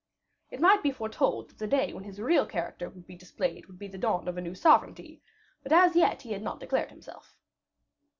It 0.49 0.59
might 0.59 0.81
be 0.81 0.89
foretold 0.89 1.49
that 1.49 1.59
the 1.59 1.67
day 1.67 1.93
when 1.93 2.05
his 2.05 2.19
real 2.19 2.47
character 2.47 2.89
would 2.89 3.05
be 3.05 3.15
displayed 3.15 3.67
would 3.67 3.77
be 3.77 3.87
the 3.87 3.99
dawn 3.99 4.27
of 4.27 4.35
a 4.35 4.41
new 4.41 4.55
sovereignty; 4.55 5.21
but 5.61 5.71
as 5.71 5.95
yet 5.95 6.23
he 6.23 6.31
had 6.31 6.41
not 6.41 6.59
declared 6.59 6.89
himself. 6.89 7.37